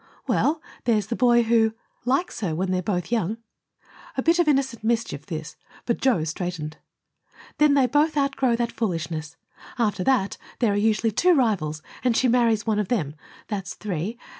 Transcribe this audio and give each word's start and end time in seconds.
"Well, 0.25 0.63
there's 0.85 1.05
the 1.05 1.15
boy 1.15 1.43
who 1.43 1.75
likes 2.05 2.39
her 2.39 2.55
when 2.55 2.71
they're 2.71 2.81
both 2.81 3.11
young." 3.11 3.37
A 4.17 4.23
bit 4.23 4.39
of 4.39 4.47
innocent 4.47 4.83
mischief 4.83 5.27
this, 5.27 5.55
but 5.85 6.01
Joe 6.01 6.23
straightened. 6.23 6.77
"Then 7.59 7.75
they 7.75 7.85
both 7.85 8.17
outgrow 8.17 8.55
that 8.55 8.71
foolishness. 8.71 9.37
After 9.77 10.03
that 10.03 10.37
there 10.57 10.73
are 10.73 10.75
usually 10.75 11.11
two 11.11 11.35
rivals, 11.35 11.83
and 12.03 12.17
she 12.17 12.27
marries 12.27 12.65
one 12.65 12.79
of 12.79 12.87
them 12.87 13.13
that's 13.47 13.75
three. 13.75 14.17